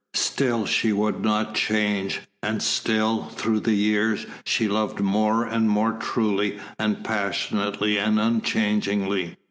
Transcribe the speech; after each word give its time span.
Still 0.15 0.65
she 0.65 0.91
would 0.91 1.19
not 1.23 1.53
change, 1.53 2.21
and 2.41 2.63
still, 2.63 3.25
through 3.25 3.59
the 3.59 3.75
years, 3.75 4.25
she 4.43 4.67
loved 4.67 4.99
more 4.99 5.45
and 5.45 5.69
more 5.69 5.91
truly, 5.93 6.59
and 6.79 7.03
passionately, 7.05 7.99
and 7.99 8.19
unchangingly. 8.19 9.37